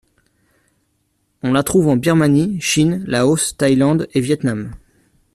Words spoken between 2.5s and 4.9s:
Chine, Laos, Thaïlande et Vietnam.